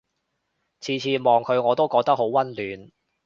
[0.79, 2.91] 次次望佢我都覺得好溫暖